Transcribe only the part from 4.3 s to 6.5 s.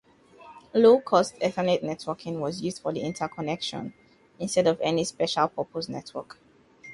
instead of any special-purpose network.